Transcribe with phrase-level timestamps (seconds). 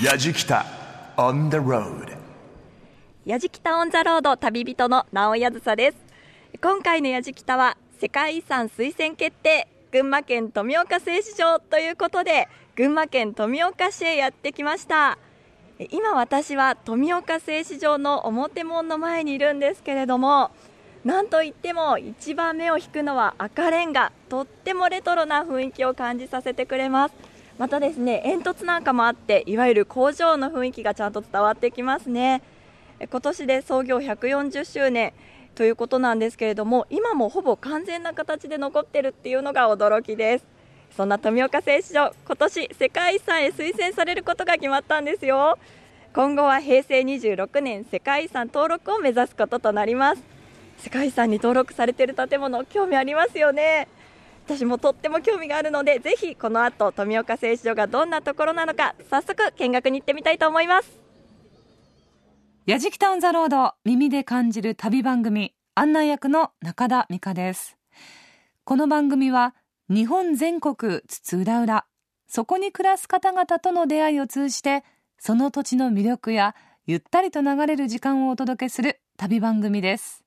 [0.00, 0.64] やじきた
[1.18, 2.16] on the road
[3.26, 5.98] やじきたオンザロード旅人の直屋梓です。
[6.62, 15.18] 今回のやじきたは世界遺産推薦決定群馬県富岡製糸場ということで群馬県富岡市へやってきました。
[15.90, 20.52] 今私は富岡製糸場の表門の前にいるんですけれども
[21.04, 27.31] なんといっても一番目を引くのは赤レンガとってもレトロな雰囲気を感じさせてくれます。
[27.62, 32.42] またですね煙突なんかもあっていわゆる工場の雰囲気がちゃんと伝わってきますね。
[33.08, 35.12] 今年で創業140周年
[35.54, 40.44] ということなんですけれども今もほぼ完全な形で残ってるっていうのが驚きです。
[40.96, 45.56] そんな富岡製糸場今年世界遺産へ推薦されることが決まったんですよ。
[46.12, 50.22] 今後は平成26年世界遺産登録を目指すこととなります。
[50.78, 53.86] 世界遺産に登録されている建物興味ありますよね。
[54.44, 61.00] 私もとっても興味があるのでぜひこの後富岡製糸場がどんなところなのか早速見学に行ってみたいと思います。
[62.66, 67.76] やじきたオンザロード耳で感じる旅番組案内役の中田美香です。
[68.64, 69.54] この番組は
[69.88, 71.84] 日本全国津々浦々
[72.26, 74.84] そこに暮らす方々との出会いを通じて
[75.18, 76.54] その土地の魅力や
[76.86, 80.24] ゆったりと流れる時間をお届けする旅番組です。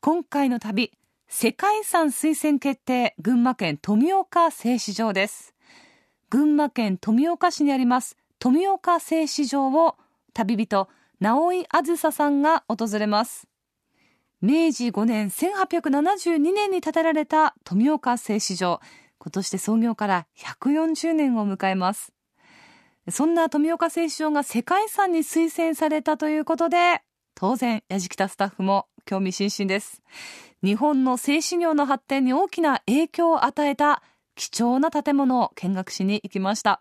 [0.00, 0.92] 今回の旅
[1.36, 5.52] 世界遺産推薦決定群馬県富岡製糸場です。
[6.30, 9.96] 群馬県富岡市にあります富岡製糸場を
[10.32, 13.48] 旅人直井あずささんが訪れます。
[14.42, 18.80] 明治5年1872年に建てられた富岡製糸場。
[19.18, 22.12] 今年で創業から140年を迎えます。
[23.10, 27.00] そんな富岡製糸場が世界遺産に推薦されたということで
[27.34, 30.00] 当然やじきたスタッフも興味津々です。
[30.64, 34.02] 日本の製糸業の発展に大きな影響を与えた
[34.34, 36.80] 貴重な建物を見学しに行きました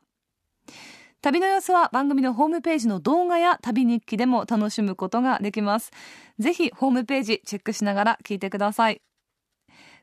[1.21, 5.91] 旅の様子は番組のホームページの動画や旅日記でも楽しむことができます。
[6.37, 9.01] ぜひホームページチェックしながら聞いてください。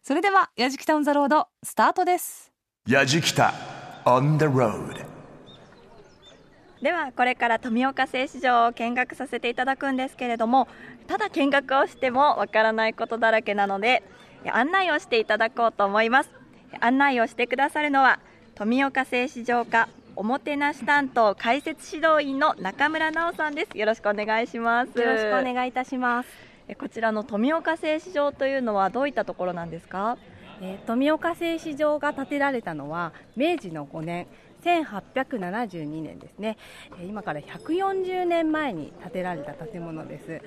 [0.03, 2.51] それでは、やじきたオンザロード、スタートです。
[2.89, 3.53] やじきた
[4.07, 5.10] on the road
[6.83, 10.67] ではこれから富岡製糸場を見学させていただくんですけれども
[11.07, 14.03] ただ見学をしてもわからないことだらけなので
[14.51, 16.31] 案内をしていただこうと思います。
[16.81, 18.21] 案内をしてくださるのは
[18.55, 23.77] 富岡製糸場課おもてなし担当解説指導員の中村直さんです。
[23.77, 24.99] よろしくお願いします。
[24.99, 26.29] よろしくお願いいたします。
[26.69, 30.17] えこちらの富岡製糸場というのはどういったところなんですか？
[30.63, 34.27] えー富岡製糸場が建てられたのは明治の5年
[34.61, 36.57] 1872年ですね。
[36.99, 40.41] えー今から140年前に建てられた建物です。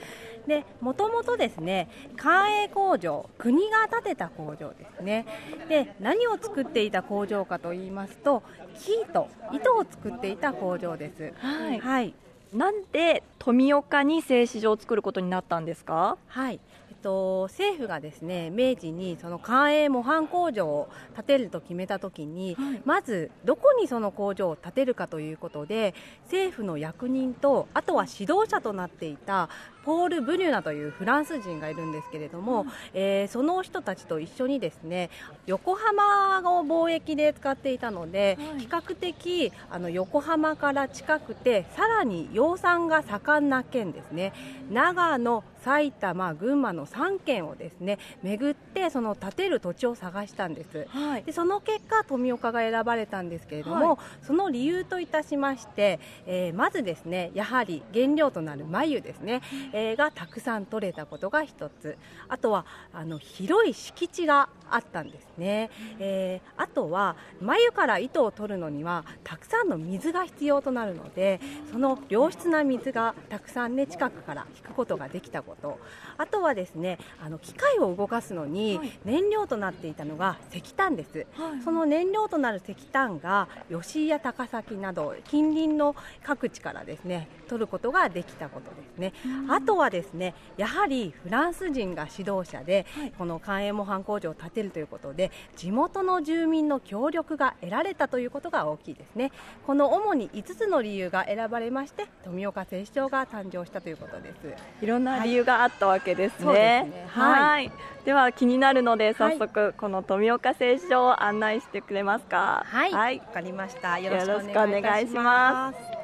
[0.48, 5.26] でもともとですね官営工場国が建てた工場ですね。
[5.70, 8.44] で何を作っていた工場かと言いますと
[8.76, 11.34] 生糸糸を作っていた工場です。
[11.38, 11.80] はい。
[11.80, 12.14] はい。
[12.54, 16.18] なんで富岡に製糸場を作ることになったんですか？
[16.28, 16.60] はい、
[17.04, 22.82] と、政府がですね明治にその官営模範工場を建てると決めたときに、はい。
[22.86, 25.94] まずどこにその工場を建てるかということで
[26.24, 29.50] 政府の役人とあとは指導者となっていた
[29.84, 35.10] ポール・ブリュナというフランス人がいるんですけれども、えーその人たちと一緒にですね
[35.46, 38.60] 横浜を貿易で使っていたので、はい。
[38.60, 44.34] 比較的あの横浜から近くてさらに養蚕が盛んな県ですね。
[44.72, 50.88] 長野埼玉群馬の3県をですね巡ってその建てる土地を探したんです。
[50.90, 51.24] はい。
[51.24, 61.98] でその結果富岡が選ばれたんですけれども、はその理由といたしまして、えーまずですねやはり原料となる繭ですね、えーがたくさん取れたことが一つ。
[62.28, 65.70] あとはあの広い敷地があったんですね、
[66.00, 71.40] えーあとは繭から糸を取るのにはたくさんの水が必要となるので
[71.72, 75.80] その良質な水がたくさんね近くから引くことができたこと。
[76.18, 79.00] あとはですねあの機械を動かすのにはい。
[79.06, 81.62] 燃料となっていたのが石炭です、はい。
[81.64, 89.14] その燃料となる石炭が吉井や高崎など近隣の各地からですね取ることができたことですね。
[89.50, 99.32] あとはですねやはりフランス人が指導者で、はいこの官営模範工場を建てるということで地元の住民の協力が得られたということが大きいですね
[99.66, 106.44] この主に5つの理由が選ばれまして富岡製糸場が誕生したということですいろんな理由があったわけですね。
[106.44, 107.72] そうですねはいはい
[108.06, 112.64] では気になるのではい早速この富岡製糸場を案内してくれますか？
[112.66, 113.22] はい、わ、はい。
[113.22, 113.98] かりました。
[114.00, 116.03] よろしくお願いします。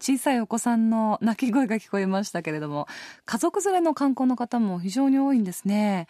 [0.00, 2.88] 小さいお子さんの泣き声が聞こえましたけれども
[3.26, 6.06] 家族連れの観光の方も非常に多いんですね。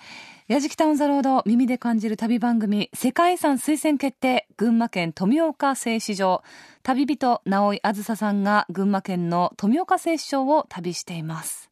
[0.49, 6.43] 矢敷タウンザロード耳で感じる旅番組世界遺産推薦決定群馬県富岡製糸場。
[6.83, 11.71] 旅人直井あずささんが群馬県の富岡製糸場を旅しています。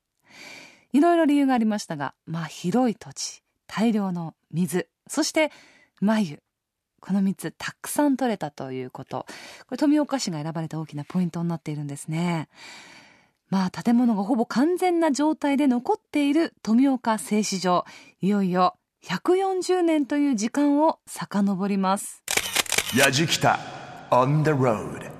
[0.93, 5.51] いろいろ理由がありましたがまあ広い土地大量の水そして
[6.01, 6.43] 眉
[7.01, 9.27] この3つたくさん取れたということ。
[9.67, 12.49] これ富岡市が選ばれた大きなポイントになっているんですね。
[13.51, 17.85] まあ建物がほぼ完全な状態で残っている富岡製糸場。
[18.21, 18.75] いよいよ
[19.05, 22.23] 140年という時間を遡ります。
[22.97, 23.59] やじきた
[24.11, 25.18] on the road.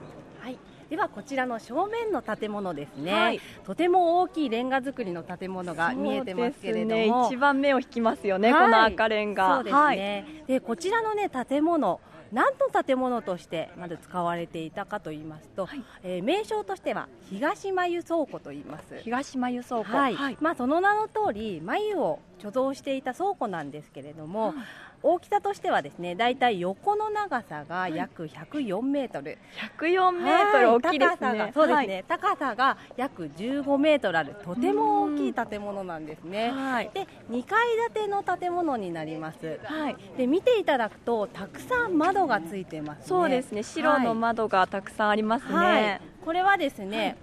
[0.99, 3.41] はこちらの正面の建物ですね、はい。
[3.65, 8.65] とても大きいレンガ造りの建物が見えてますけれどそうですね、も、一番目を引きますよね、はい。
[8.65, 9.57] この赤レンガ。
[9.57, 12.01] そうですね、でこちらのね建物
[12.31, 15.83] 何の建物としてまず使われていたかと言いますと、はい。
[16.03, 18.99] えー名称としては東眉倉庫と言います。
[19.03, 19.85] 東眉倉庫。
[19.85, 24.55] はい、まあその名の通り眉を貯蔵していた倉庫なんですけれども、
[25.03, 29.39] 大きさとしてはですねだいたい横の長さが約104メートル、
[29.79, 36.51] 104メートル大きいです高さがねそうですね、高さが約15メートルあるとても大きい建物なんですね。
[36.51, 36.91] はい。
[36.93, 39.61] で2階建ての建物になります。
[39.65, 39.97] はい。
[40.17, 43.05] で見ていただくとたくさん窓がついてますね。
[43.07, 43.63] そうですね。
[43.63, 47.17] 白の窓がたくさんありますね、はい、これはですね、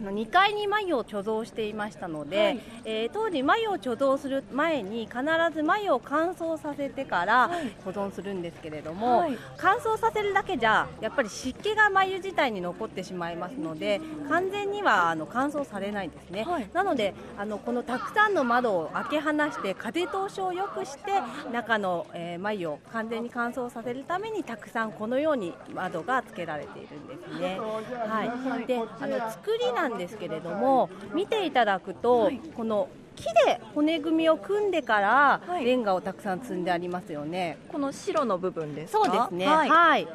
[0.00, 2.60] 2階に繭を貯蔵していましたので、はい。
[2.84, 5.20] えー当時繭を貯蔵する前に必
[5.54, 7.72] ず繭を乾燥させてからはい。
[7.84, 9.38] 保存するんですけれども、はい。
[9.56, 16.68] 乾燥させるだけじゃやっぱり湿気が繭自体に残ってしまいますので完全にはあの乾燥されないんですね、はい。
[16.72, 21.12] なのであのこのたくさんの窓を開け放して風通しを良くして
[21.52, 27.58] 中の、えー繭を完全に乾燥させるためにたくさんこのように窓がつけられているんですね。
[27.58, 37.58] はい、であの作りなんですけれども見ていただくと、はいこの木で骨組みを組んでから、はいレンガをたくさん積んでありますよね。
[37.66, 39.04] この白の部分ですか？
[39.06, 39.46] そうですね。
[39.46, 40.08] ははいい。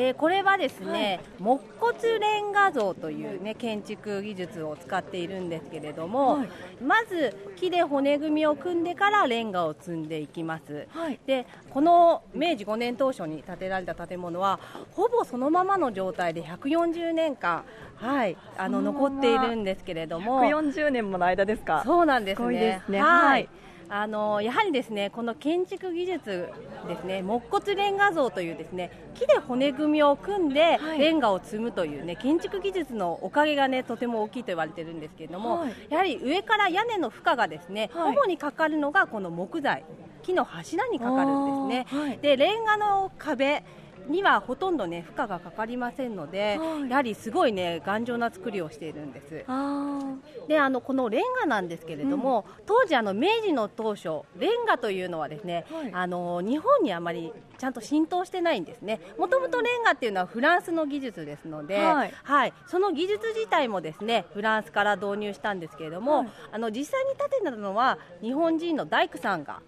[0.00, 6.48] えーこれはですね、木骨レンガ像というね建築技術を使っているんですけれども、はい。
[6.80, 10.86] まず木で骨組みを組んでからレンガを積んでいきます。
[10.90, 11.18] はい。
[11.26, 14.60] でこの明治5年当初に建てられた建物は
[14.92, 17.64] ほぼそのままの状態で140年間、
[17.96, 20.42] はい、あの残っているんですけれども。
[20.42, 21.82] 140年もの間ですか。
[21.84, 23.02] そうなんですすごいねですね。
[23.02, 23.48] はい、はい
[23.90, 26.48] あのやはりですねこの建築技術
[26.86, 30.98] ですね木骨レンガ像というですね木で骨組みを組んではい。
[30.98, 35.72] レンガを積むというね建築技術のおかげがねとても大きいと言われてるんですけれども、はい。
[35.88, 38.16] やはり上から屋根の負荷がですね、はい。
[38.16, 39.84] 主にかかるのがこの木材
[40.22, 42.18] 木の柱にかかるんですね。
[42.20, 43.64] でレンガの壁
[44.08, 46.90] にはほとんどね負荷がかかりませんので、はい。
[46.90, 49.44] やはりすごいね頑丈な作りをしているんです。
[49.46, 50.14] あ
[50.48, 55.90] であのこのレンガなんですけれども、当時あの明治の当初レンガというのはですね、はい。
[55.92, 59.00] あの日本にあまりちゃんと浸透してないんですね。
[59.18, 62.52] もともとレンガっていうのはフランスの技術ですので、はい。
[62.66, 66.28] その技術自体もですねフランスから導入したんですけれども、はい。
[66.52, 69.60] あの実際に建てたのは日本人の大工さんが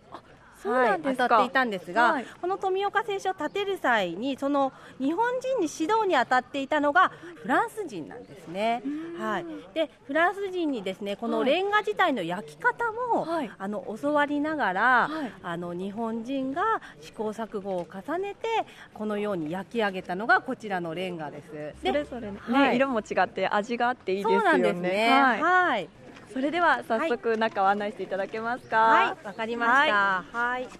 [0.68, 2.26] はい、当たっていたんですが、はい。
[2.40, 7.10] この富岡製糸を建てる際にその日本人に指導に当たっていたのが
[7.42, 8.82] フランス人なんですね。
[9.18, 12.84] はい、でフランス人にですねこのレンガ自体の焼き方
[13.14, 13.50] も、はい。
[13.58, 15.32] あの教わりながら、はい。
[15.42, 16.62] あの日本人が
[17.00, 18.48] 試行錯誤を重ねて
[18.94, 21.74] このように焼き上げたのがこちらのレンガです。
[21.84, 22.76] それぞれね、はい。
[22.76, 24.40] 色も違って味があっていいですよね。
[24.40, 25.08] そうなんですね。
[25.10, 25.42] はい。
[25.42, 25.88] はい、
[26.32, 28.76] それでは早速中を案内していただけますか。
[28.76, 30.24] はい、わかりました。
[30.32, 30.64] はい。
[30.64, 30.70] こ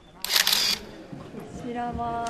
[1.66, 2.24] ちらは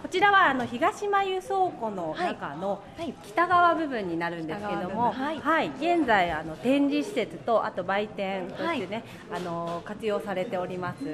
[0.00, 3.12] こちらはあの東眉倉庫の中のはい。
[3.24, 5.50] 北側部分になるんですけれども、北側部分。
[5.50, 11.04] はい、現在あの展示施設とあと売店としてね、あの活用されております。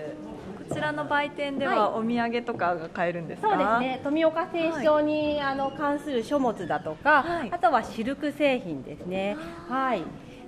[0.68, 3.48] こちらの売店ではお土産とかが買えるんですか？
[3.48, 4.00] そうですね。
[4.02, 7.50] 富岡製糸場に、あの関する書物だとか、はい。
[7.52, 9.36] あとはシルク製品ですね。
[9.68, 10.02] はい。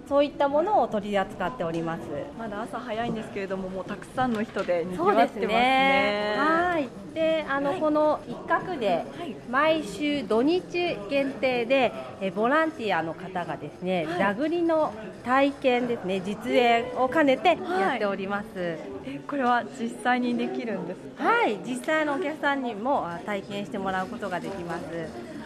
[0.08, 2.00] そういったものを取り扱っております。
[2.38, 6.34] まだ朝早いんですけれどももうたくさんの人で賑そうですわってますねね。
[6.38, 6.88] はい。
[7.14, 10.62] で、あの、はいこの一角ではい毎週土日
[11.10, 14.92] 限定でえボランティアの方がですね、はい座繰りの
[15.24, 18.46] 体験ですね、実演を兼ねてはいやっております。
[18.54, 18.78] え
[19.26, 21.24] これは実際にできるんですか？
[21.24, 24.82] はい、実際のお客さんにもあ体験してもらうことができます。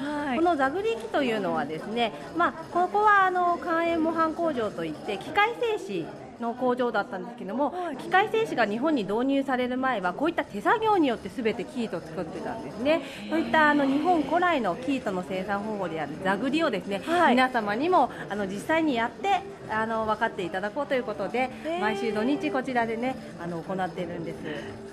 [0.00, 0.38] はい。
[0.38, 13.02] このザグリ機というのはですね、まあ、ここはあの関塩模範工場といって機械製紙の工場だったんですけども、機械製紙が日本に導入される前はこういった手作業によってすべて生糸を作ってたんですね。
[13.28, 17.30] そういったあの日本古来の生糸の生産方法である座繰りをですね、はい。
[17.30, 24.36] 皆様にもあの実際にやってあの分かっていただこうということで、毎週土日こちらでねあの行っているんです。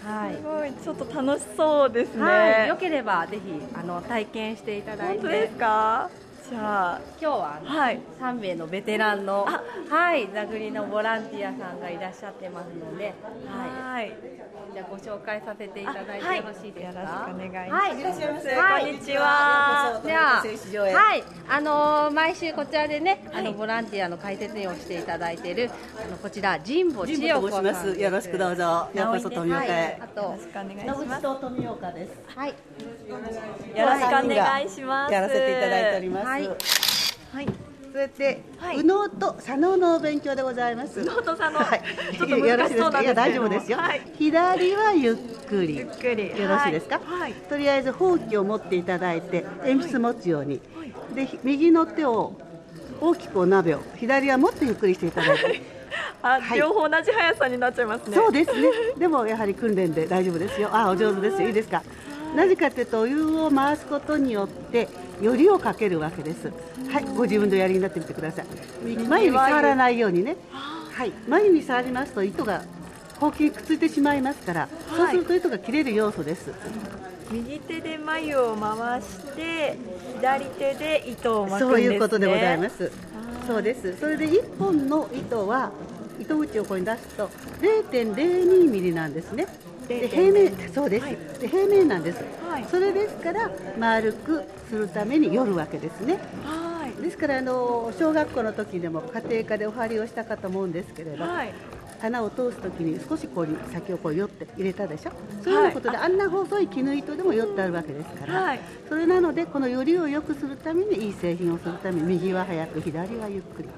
[0.05, 0.35] はい。
[0.35, 0.71] すごい。
[0.73, 3.41] ちょっと楽しそうですね、はい、よければぜひ
[3.73, 5.21] あの体験していただいて。
[5.21, 6.09] 本当ですか？
[6.49, 7.99] じゃあ今日ははい。
[8.21, 9.61] 3名のベテランのあ。
[9.89, 13.13] はい座繰りのボランティアさんがいらっしゃってますので、
[13.45, 14.07] ははい。
[14.09, 14.11] い、
[14.73, 16.99] じゃあご紹介させていただいてあはいよろしいですか？
[17.01, 17.83] よろしくお願いします。
[17.83, 18.03] はい、い。
[18.03, 18.79] らっしゃいませは。
[18.79, 20.01] いこんにちは。
[20.05, 21.15] では、製紙場へは。
[21.15, 23.43] い、あのー毎週こちらでね、あはい。
[23.43, 25.69] のボランティアの解説員をしていただいている
[26.01, 27.75] あのこちら神保千神代子さん。
[27.75, 27.99] す。
[27.99, 28.87] よろしくどうぞ。
[28.93, 30.07] ようこそ富岡はい、へあ。
[30.07, 30.79] とよろしくお願い。
[30.79, 32.11] し野ます富岡です。
[32.35, 35.13] はい、よろしくお願いします。
[35.13, 36.27] やらせていただいております。
[36.37, 36.47] はい
[37.33, 37.47] はい
[37.91, 41.03] それで、はい右脳と左脳のお勉強でございます。
[41.03, 41.81] ノートさんの、はい
[42.15, 43.77] ちょっと難しそうなんですけれどもいや大丈夫ですよ。
[43.79, 45.15] はい左はゆっ
[45.47, 45.77] くり。
[45.77, 46.99] ゆっくりよろしいですか？
[47.03, 50.61] はいはいとりあえずほうきを持っていただいて、鉛筆持つように。
[51.15, 52.33] で、ひ右の手を
[53.01, 55.61] 大きくお鍋を、左はもっとゆっくりしていただいて。
[56.21, 58.69] あ、はい両方同じ速さになっちゃいますねそうですね。
[58.99, 60.69] でもやはり訓練で大丈夫ですよ。
[60.71, 61.47] あ、お上手ですよ。
[61.47, 61.81] いいですか？
[62.37, 64.87] なぜかというとお湯を回すことによって
[65.23, 66.51] よりをかけるわけです。
[66.87, 68.45] はい、ご自分でおやりになってみてください。
[69.09, 70.37] 眉に触らないようにね。
[70.51, 72.61] はい、眉に触りますと糸が
[73.19, 76.51] ほうきにくっついてしまいますから、そうすると糸が切れる要素です。
[77.31, 79.75] 右手で眉を回して
[80.17, 82.91] 左手で糸を巻くんです、ね、そういうことでございます。
[83.47, 83.97] そうです。
[83.99, 85.71] それで一本の糸は
[86.19, 89.47] 糸口をここに出すと0.02ミリなんですね。
[89.87, 92.65] で平面そうです、で平面なんです、はい。
[92.65, 96.19] それですから丸くするためによるわけですね。
[96.43, 97.01] はい。
[97.01, 101.53] ですからあの小学校の時でも家庭科でお針をしたかと思うんですけれど、はい。
[101.99, 105.11] 穴を通す時に少しこう先をこう寄って入れたでしょ？
[105.43, 108.59] そういうことで、あんな細い絹糸でも寄ってあるわけですから、はい。
[108.87, 113.69] それなのでこの寄りを良くするためにいい製品をするために右は速く左はゆっくり。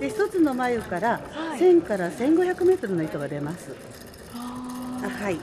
[0.00, 1.58] で一つの眉からはい。
[1.58, 3.74] 1000から1500メートルの糸が出ます、
[5.04, 5.38] あはい。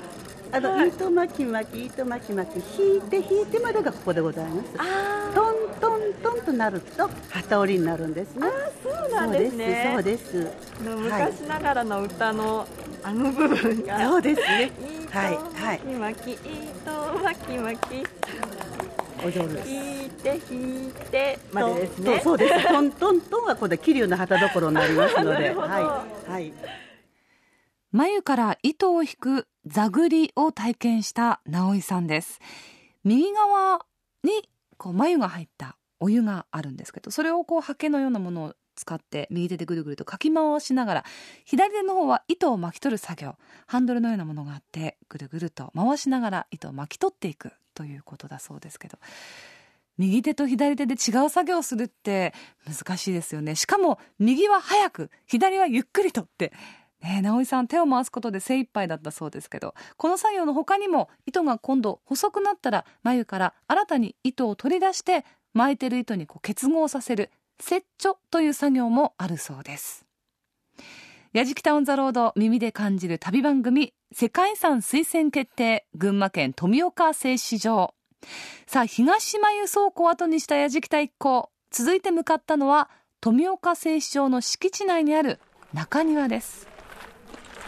[0.51, 0.89] あの、はい。
[0.89, 4.67] 糸巻き巻き糸巻き巻き引いて引いてまでがここでございます。
[4.77, 8.47] あトントントンとなると旗織りになるんですね。
[8.83, 9.91] そうなんですね。
[9.93, 10.47] そうです
[10.83, 12.67] 昔ながらの歌の
[13.03, 14.09] あの部分が。
[14.09, 14.71] そうですね。
[15.03, 15.79] 糸はいはい。
[15.79, 16.91] 巻き糸
[17.23, 18.05] 巻き巻き。
[19.25, 19.69] お上手です。
[19.69, 22.21] 引いて引いてまでですね。
[22.23, 22.67] そうです。
[22.67, 25.49] トントントンはここで桐生の旗どころになりますので。
[25.55, 26.53] はいはい
[27.95, 32.41] 眉から糸を引く座繰りを体験した直井さんです。
[33.05, 33.85] 右側
[34.21, 41.05] にこう眉が入ったお湯があるんですけどそれをこう刷毛のようなものを使って右手でぐるぐるとかき回しながら
[41.45, 43.37] 左手の方は糸を巻き取る作業。
[43.65, 48.97] ハンドルのようなものがあってぐるぐると回しながら糸を巻き取っていくということだそうですけど。
[49.97, 52.33] 右手と左手で違う作業をするって
[52.67, 53.55] 難しいですよね。
[53.55, 56.51] しかも右は早く左はゆっくりとって
[57.01, 70.05] ね直井さん手を回すことで精一杯だったそうですけどこの作業の他にも糸が今度細くなったら眉から新たに糸を取り出して巻いてる糸にこう結合させる接著という作業もあるそうです。
[71.31, 77.93] やじきたオンザロード耳で感じる旅番組世界遺産推薦決定群馬県富岡製糸場。
[78.67, 81.49] さあ東眉倉庫を後にしたやじきた一行。
[81.71, 85.39] 続いて向かったのは富岡製糸場の敷地内にある
[85.73, 86.74] 中庭です。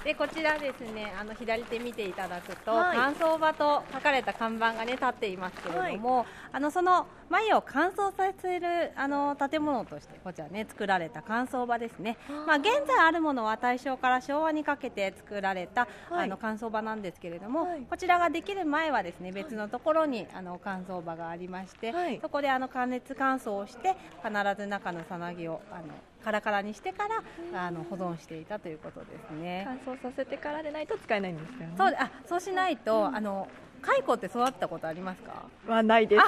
[0.08, 2.98] でこちらですねあの左手見ていただくと、はい。
[2.98, 12.16] 乾燥場と書かれた看板がね立っていますけれども、あのその眉を乾燥させるあの建物としてこちらね作られた乾燥場ですね。
[12.48, 16.24] まあ現在あるものは大正から昭和にかけて作られた、はい。
[16.24, 17.82] あの乾燥場なんですけれども、はい。
[17.82, 22.18] こちらができる前はですね別のところにあの乾燥場がありまして、はい。
[22.22, 25.88] そこであの加熱乾燥をして必ず中のさなぎをあの
[26.24, 27.08] カラカラにしてか
[27.54, 29.64] らあの保存していたということですね。
[29.66, 31.74] 乾燥させてからでないと使えないんですよね。
[31.78, 33.48] そうであそうしないと、あの
[33.82, 35.46] 蚕って育ったことありますか？
[35.68, 36.22] はないです。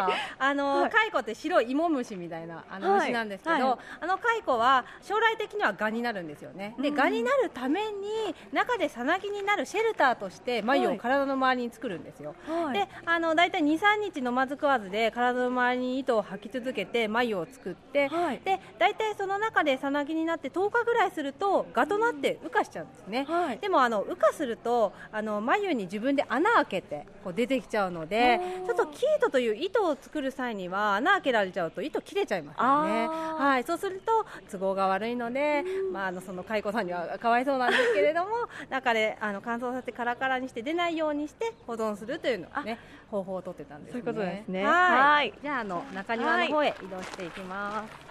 [0.00, 3.00] あ あの、はい蚕って白い芋虫みたいなあのはい。
[3.00, 3.78] 虫なんですけど、はい。
[4.00, 6.74] あの蚕は将来的には蛾になるんですよね。
[6.78, 6.94] で、うん。
[6.96, 10.98] 蛾になるために中でさなぎになるシェルターとして眉をはい。
[10.98, 12.34] 体の周りに作るんですよ。
[12.46, 12.74] はい。
[12.74, 18.40] で、あのだいたい2、3日飲まず食わずで体の周りに糸を吐き続けて眉を作って、はい。
[18.44, 23.24] で、だいたいその中でさなぎになって10日ぐらいすると蛾となって羽化しちゃうんですね。
[23.28, 23.58] はい。
[23.58, 33.08] でもあの羽化するとあの眉に自分で穴開けけてこう出てきちゃうのでちょっとキートという糸を作る際には穴開けられちゃうと糸切れちゃいますよね。
[33.08, 38.30] はいそうすると都合が悪いので、まあ、あのその蚕さんには かわいそうなんですけれども
[38.70, 42.78] 中であの乾燥させてカラカラにして出ないようにして保存するというのをね
[43.10, 44.02] 方法をとってたんですね。
[44.04, 44.64] そういうことですね。
[44.64, 44.72] はい。
[44.72, 45.34] はい。
[45.42, 48.08] じゃああの中庭の方へ移動していきます、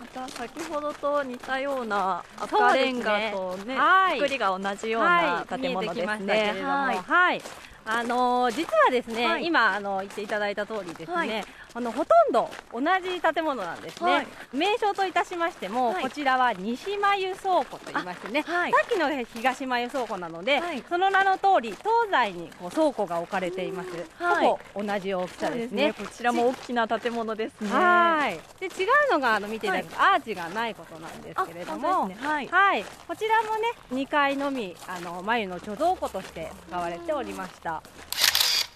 [0.00, 4.18] また先ほどと似たような赤レンガとねはい。
[4.20, 6.62] 作りが同じような建物ですね。
[6.62, 6.96] はい。
[6.98, 7.42] はい
[7.86, 9.46] あのー実はですね、はい。
[9.46, 11.44] 今あの言っていただいた通りですね、はい。
[11.74, 14.26] あのほとんど同じ建物なんですね、はい。
[14.52, 16.02] 名称といたしましても、はい。
[16.02, 20.82] こちらは西眉倉庫と言いましてね、さっきの東眉倉庫なので、はい。
[20.88, 23.90] その名の通り東西にこう倉庫が置かれています、
[24.22, 24.46] はい。
[24.46, 25.92] ほぼ同じ大きさですね。
[25.92, 27.70] こちらも大きな建物ですね。
[27.70, 28.40] はい。
[28.60, 32.16] で違うのがあの見ていただくと、アーチがないことなんですけれども、ね。
[32.20, 32.48] はい。
[32.48, 37.73] はい、こちらもね2階のみあの眉の貯蔵庫として使われておりました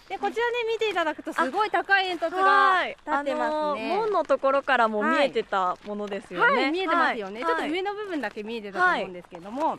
[0.09, 2.97] でこちらね見ていただくとすごい高い煙突がはい。
[3.07, 7.55] 立ってますね、門のところからも見えてたものですよね、はい、見えてますよね、はい。
[7.55, 9.79] ちょっと上の部分だけ見えてたと思うんですけども、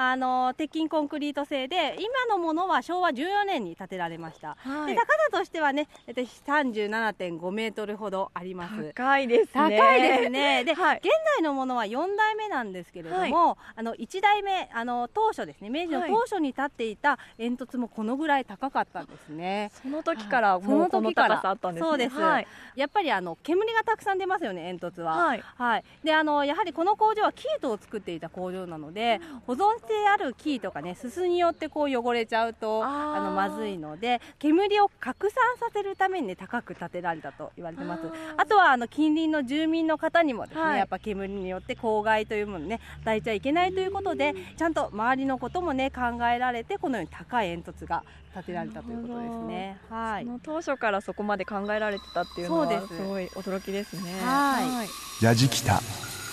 [0.00, 4.94] あの鉄筋コンクリート製で今のものは昭和14年に建てられました、はい。
[4.94, 8.92] で高さとしてはね大体37.5メートルほどあります。
[8.94, 10.62] 高いです高ねいですね。
[10.62, 10.98] で、はい。
[10.98, 16.10] 現在のものは4代目なんですけれども、あの1代目あの当初ですね、明治のはい。
[16.12, 19.72] 当初に立っていた煙突もこのぐらい高かったんですね。
[19.82, 21.88] その時からもうこの高さあったんですね。
[21.88, 22.16] そうです。
[22.16, 22.46] はい。
[22.76, 25.16] やっぱりあの煙がたくさん出ますよね、煙突は。
[25.16, 25.42] はい。
[25.56, 25.84] はい。
[26.04, 38.02] で、あのやはりこの工場は生糸を作っていた工場なので、保存してある生糸がね、すすによってこう汚れちゃうとあのまずいので、煙を拡散させるためにね高く建てられたと言われてます。
[38.36, 40.78] あとはあの近隣の住民の方にもですね、はい。
[40.78, 48.04] やっぱ煙によって公害というものね与えちゃいけないということでちゃんと周りのこともね考えられてこのように高い煙突が
[48.34, 49.80] 建てられたということですね。
[49.88, 50.24] はい。
[50.24, 50.30] そ。
[50.30, 52.96] の当初からそこまで考えられてたっていうのはす。
[52.96, 54.20] すごい驚きですね。
[54.22, 55.24] はい。
[55.24, 55.80] やじきた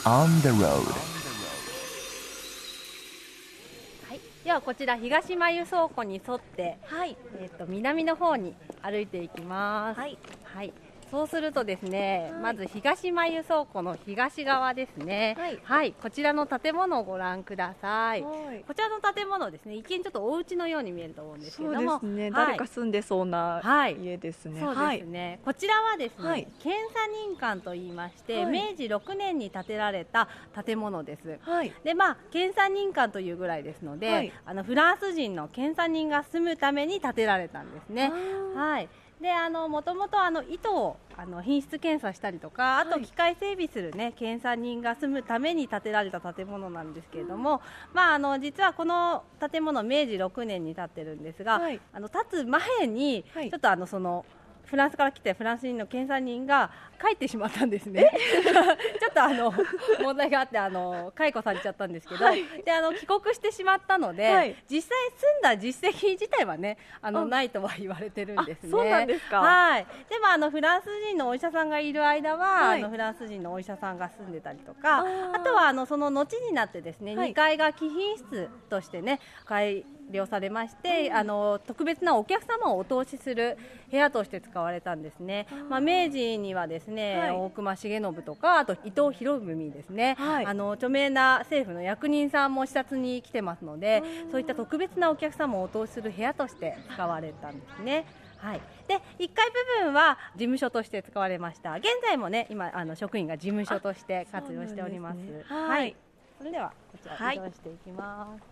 [0.04, 0.66] On the road
[4.08, 4.20] はい。
[4.46, 10.00] ではこちら東眉倉庫に沿ってはいえっ、と南の方に歩いていきます。
[10.00, 10.20] はい。
[10.44, 10.72] はい。
[11.16, 12.42] そうするとですね、はい。
[12.42, 15.38] まず東眉倉庫の東側ですね。
[15.64, 15.94] はい。
[15.94, 18.22] こちらの建物をご覧ください。
[18.22, 18.66] はい。
[18.68, 22.32] こちらの建物ですね、一見ちょっとお家のように見えると思うんですけそうれども、ですね、はい。
[22.32, 23.96] 誰か住んでそうなはい。
[23.98, 24.60] 家ですね。
[24.60, 26.48] そうはいですね、こちらはですね、はい。
[26.60, 28.52] 検査任館と言いまして、はい。
[28.52, 30.28] 明治6年に建てられた
[30.66, 31.40] 建物です。
[31.44, 31.72] はい。
[31.86, 34.34] でまあ、検査任館というぐらいですので、はい。
[34.44, 38.12] あのフランス人の検査人が住むために建てられたんですね。
[38.54, 38.90] あはい。
[39.26, 47.60] で、あのもともとあの糸をあの品質検査したりとか、あとはい機械整備するね検査人が住むために建てられた建物なんですけれども、
[47.92, 51.82] まああの実はこの建物明治6年に建ってるんですが、はい。
[51.92, 53.50] あの建つ前にはい。
[53.50, 54.26] ちょっとあのその
[54.66, 58.10] フランスから来てフランス人の検査人が帰ってしまったんですね。
[59.00, 59.54] ちょっとあの
[60.02, 62.44] 問題があってあの解雇されちゃったんですけど、はい。
[62.64, 64.56] であの帰国してしまったので、はい。
[64.70, 68.70] 実際住んだ実績自体はねあのあないとは言われてるんですね。
[68.70, 69.40] あそうなんですか。
[69.40, 69.88] はい。
[70.10, 72.80] でもあのフランス人のお医者さんがいる間は、はい。
[72.80, 75.00] あのフランス人のお医者さんが住んでたりとか、
[75.34, 77.32] あとはあのその後になってですね、はい。
[77.32, 83.58] 2階が貴賓室としてね改良されまして、あの特別なお客様をお通しする
[83.92, 85.48] 部屋として使われたんですね。
[85.70, 87.32] まあ明治にはですね、はい。
[87.32, 90.46] 大隈重信とかあと伊藤博文ですね、はい。
[90.46, 98.06] あの著名な政府の役人さんも視察に来てますので、そういった特別なお客様をお通しする部屋として使われたんですね。
[98.38, 101.74] はい、で1階部分は事務所として使われました。
[101.76, 105.18] 現在もね今あの職員が事務所として活用しております。
[105.18, 105.90] ねははい。
[105.90, 105.96] い、
[106.38, 107.38] それではこちはい。
[107.38, 108.44] ら移動していきます、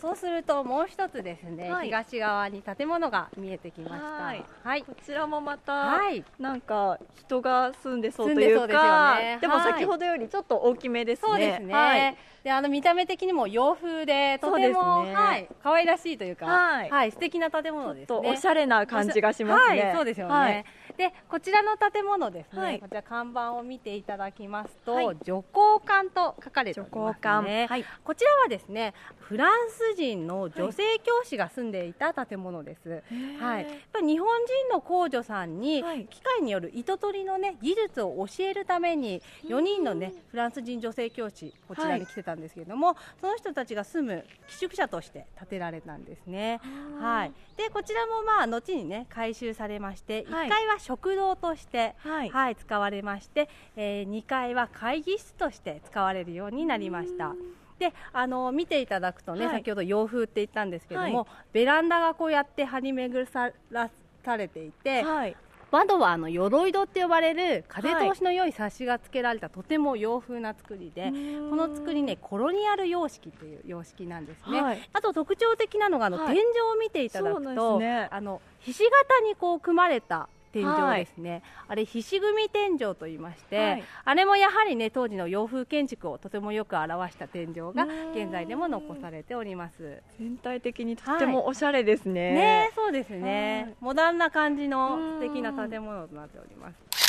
[0.00, 1.86] そうするともう一つですね、はい。
[1.86, 4.04] 東側に建物が見えてきました。
[4.04, 4.44] はい。
[4.62, 4.82] はい。
[4.82, 6.24] こちらもまた、はい。
[6.38, 9.38] なんか人が住んでそうとい住んでそううでね。
[9.40, 9.72] でもはい。
[9.72, 11.28] 先ほどよりちょっと大きめですね。
[11.28, 12.16] そうですね、はい。
[12.42, 15.14] であの見た目的にも洋風でとても、ね。
[15.14, 15.48] はい。
[15.62, 17.10] 可愛らしいというか、はい。
[17.12, 18.06] 素敵な建物ですね。
[18.06, 19.82] ちょっとおしゃれな感じがしますね。
[19.82, 20.34] はい、そうですよね。
[20.34, 20.64] はい。
[20.96, 22.78] で、こちらの建物ですね、はい。
[22.78, 27.66] こちら看板を見ていただきますと、はい女工館と書かれてお女ります工館、ね。
[27.68, 33.02] はい、こちらはですね、フランスス人の女性教師が住んでいた建物です。
[33.40, 36.06] はい、やっぱり日本人の工女さんにはい。
[36.06, 46.60] 機械による糸取りのね技術を教えるために4人のねフランス人女性教師こちらに来てたんですけれども、その人たちが住む寄宿舎として建てられたんですね。
[47.00, 47.32] はい。
[47.56, 50.48] でこちらもまあ後にね改修されまして、はい。
[50.48, 52.30] 1階は食堂としてはい。
[52.30, 57.34] はい、使われまして、えー、2階は会議室として使われるようになりました。
[57.78, 59.56] であの見ていただくとね、はい。
[59.56, 63.26] 先ほど洋風って言ったんですけども、はベランダがこうやって張り巡
[63.70, 63.90] ら
[64.24, 65.36] されていて、はい。
[65.70, 71.10] 窓はあの鎧戸って呼ばれる風通しの良いサッシが付けられたとても洋風な作りで、
[71.50, 74.88] この作りねコロニアル様式という様式なんですね、はい。
[74.92, 76.34] あと特徴的なのがあの、はい。
[76.36, 78.08] 天井を見ていただくと、ね。
[78.12, 83.84] あのひし形にこう組まれた天井ですね、あれひし組天井と言いまして、はい。
[84.04, 88.12] あれもやはりね当時の洋風建築をとてもよく表した天井がうん。
[88.12, 90.00] 現在でも残されております。
[90.20, 92.32] 全体的にとってもおしゃれですね。
[92.32, 93.84] ねそうですはねい。
[93.84, 97.03] モダンな感じのうん素敵な建物となっております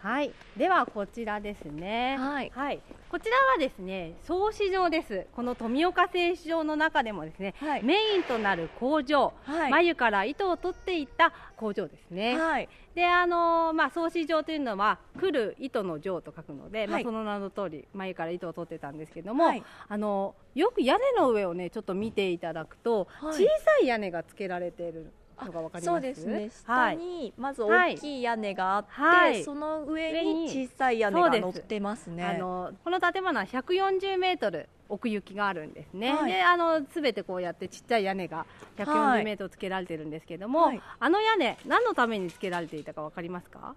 [0.00, 0.32] はい。
[0.56, 2.16] ではこちらですね。
[2.18, 2.50] はい。
[3.10, 5.26] こちらはですね総市場です。
[5.34, 7.82] この富岡製糸場の中でもですね、はい。
[7.82, 9.70] メインとなる工場、はい。
[9.70, 12.68] 眉から糸を取っていった工場ですね、はい。
[12.94, 17.04] であのーまあ総市場というのは来る糸の場と書くので、まあはい。
[17.04, 19.64] その名の通り眉から糸を取ってたんですけども、はい。
[19.88, 23.34] あのよく屋根の上をねちょっと見ていただくと、はい。
[23.34, 23.44] 小さ
[23.82, 25.12] い屋根が付けられている
[25.44, 25.94] のがわかります？
[25.94, 26.50] そうですね。
[26.64, 26.96] はい。
[26.96, 29.44] 下にまず大きい屋根があって、はい。
[29.44, 30.28] その上上に。
[30.28, 32.24] に小さい屋根が乗ってますね。
[32.24, 36.32] あのこの建物は140メートル奥行きがあるんですね、はい。
[36.32, 38.46] であのすべてこうやってちっちゃい屋根が
[38.78, 40.80] 140メートル付けられてるんですけども、はい。
[40.98, 43.74] あの屋根何のために付けられていたかわかりますか？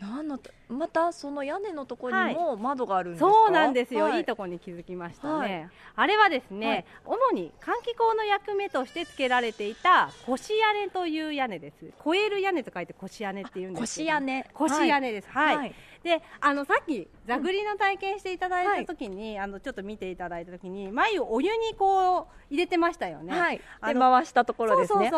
[0.00, 3.30] なんのまたその屋根のところにも窓があるんですか？
[3.30, 4.20] そうなんですよ、、はい。
[4.20, 5.68] いとこに気づきましたね、はい。
[5.96, 6.84] あれはですね、はい。
[7.04, 11.86] 主に換気口の役目として付けられていた腰屋根という屋根です。
[12.06, 14.46] 越える屋根と書いて腰屋根っていうんです腰屋根。
[14.54, 15.28] 腰屋根です。
[15.30, 23.60] はい、はいであのさっき座繰りの体験していただいた時に、あのちょっと見ていただいた時に眉をお湯にこう入れてましたよねはい。
[23.86, 25.10] で回したところですね。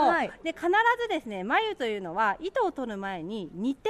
[0.42, 0.66] で必
[1.02, 3.88] ずですね眉というのは糸を取る前に煮て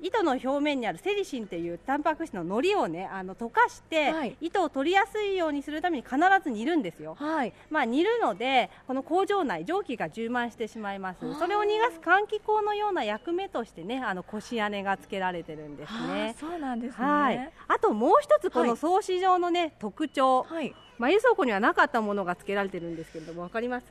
[0.00, 7.16] 糸の表面にあるセリシンっていうタンパク質ののりをねあの溶かして、はい糸を取りやすいようにするために必ず煮るんですよ。
[7.18, 7.52] はい。
[7.70, 17.04] まあ、煮るのでこの工場内蒸気が充満してしまいますそれを逃がす換気口のような役目としてねあの腰屋根が付けられてるんですあそうなんですね。
[17.06, 18.68] はい、あともう一つこはい。
[18.68, 20.42] の装飾上のね、特徴。
[20.42, 20.74] はい。
[20.98, 23.86] 眉倉庫にはなかったものが付けられてるんですけれどもわかります？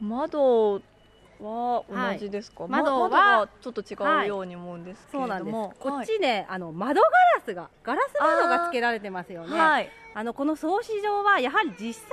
[0.00, 0.80] 窓
[1.40, 2.64] は同じですか？
[2.64, 2.70] はい。
[2.72, 5.74] ま窓はちょっと違うように思うんですけれども。
[5.78, 7.12] こっちね、あの窓ガラ
[7.44, 9.58] スがガラス窓が付けられてますよね。
[9.58, 9.90] はい。
[10.14, 12.04] あのこの装飾上はやはり実際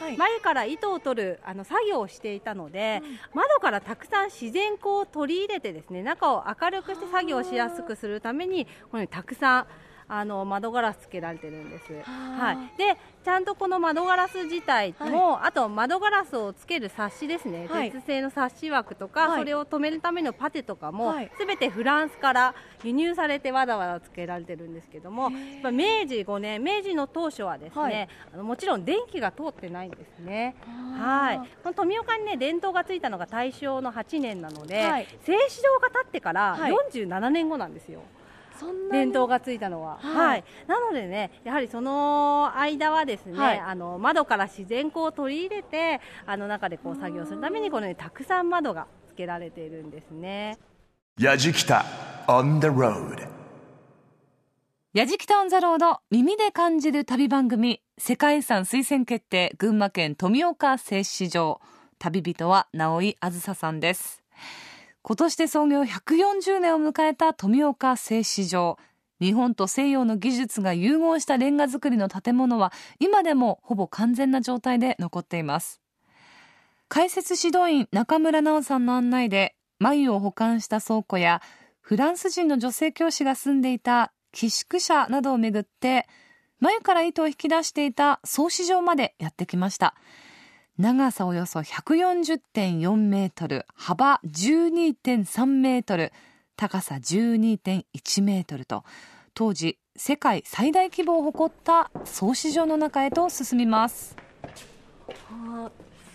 [0.00, 0.12] はい。
[0.12, 3.02] に眉から糸を取るあの作業をしていたので、
[3.34, 9.66] 窓からたくさん自然光を取り入れてですね中を明るくして作業をしやすくするためにこのようにたくさん
[10.12, 11.84] あの窓ガラスつけられてるんです。
[12.02, 12.76] はい。
[12.76, 17.92] でちゃんとこの窓ガラス自体も、あと窓ガラスをつける冊子ですね、はい。
[17.92, 19.38] 鉄製の冊子枠とか、はい。
[19.40, 21.30] それを止めるためのパテとかも、はい。
[21.38, 25.38] すべてフランスから輸入されてわざわざつけられてるんですけども、明
[26.08, 28.08] 治5年、明治の当初はですね、はい。
[28.34, 30.56] あのもちろん電気が通ってないんですね。
[30.98, 35.06] ははい、この富岡にね伝統がついたのが大正の8年なので、はい。
[35.22, 36.72] 製糸場が建ってからはい。
[36.72, 38.00] 47年後なんですよ、
[38.90, 40.14] 伝統がついたのは、はい。
[40.16, 40.44] はい。
[40.66, 43.58] なのでねやはりその間はですね、はい。
[43.60, 50.58] あの窓から自然光を取り入れてあの中でこう作業するためにこのようにたくさん窓がつけられているんですね。
[51.18, 51.84] やじきた
[52.26, 53.28] on the road.
[54.92, 61.60] やじきたオンザロード耳で感じる旅番組世界遺産推薦決定群馬県富岡製糸場。
[62.02, 64.19] 旅人は直井あずささんです
[65.02, 68.78] 今年で創業140年を迎えた富岡製糸場。
[69.20, 75.80] 日本と西洋の技術が融合したレンガ造りの建物は今でもほぼ完全な状態で残っています。
[76.88, 81.40] 解説指導員中村直さんの案内で眉を保管した倉庫や
[81.80, 86.06] フランス人の女性教師が住んでいた寄宿舎などをめぐって
[86.60, 89.94] 眉から糸を引き出していた総市場までやってきました。
[90.80, 96.10] 長さおよそ140.4メートル幅12.3メートル
[96.56, 98.84] 高さ12.1メートルと
[99.34, 104.16] 当時世界最大規模を誇った総市場の中へと進みます。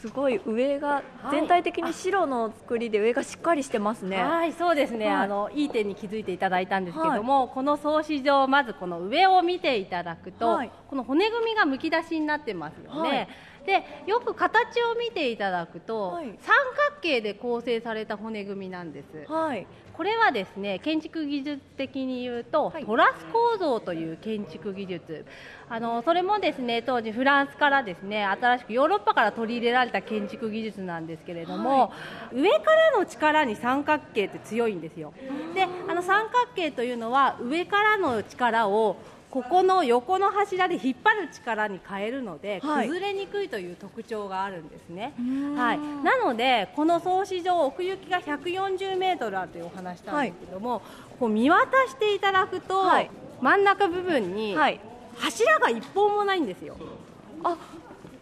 [0.01, 1.31] すごい上がはい。
[1.31, 4.17] 全体的に白の作りで上がしっかりしてますね。
[4.23, 5.15] はい、そうですね、はい。
[5.15, 10.71] あのいい点に気づいていただいたんですけども、この装飾上、まずこの上を見ていただくと、はい。
[10.87, 13.29] この骨組みがむき出しになってますよね。
[13.65, 16.25] はいでよく形を見ていただくと、はい。
[16.39, 16.55] 三
[16.89, 19.31] 角形で構成された骨組みなんです。
[19.31, 19.67] はい。
[19.93, 22.85] これはですね建築技術的に言うと、はい。
[22.85, 25.25] トラス構造という建築技術。
[25.67, 31.91] あのそれもですね当時フランスからですね新しくヨーロッパから取り入れられた建築技術なんですけれども、
[32.31, 35.13] 上からの力に三角形って強いんですよ。
[35.55, 38.97] であの三角形というのは上からの力を
[39.35, 42.87] ここの横の柱で引っ張る力に変えるので、はい。
[42.87, 45.13] 崩れにくいという特徴があるんですね。
[45.57, 50.81] はい、なのでこの装置上奥行きが140メートルあるというお話したんですけども、
[51.19, 53.11] こう見渡していただくと、はい。
[53.41, 54.79] 真ん中部分にはい。
[55.17, 56.77] 柱が一本もないんですよ。
[57.43, 57.57] あ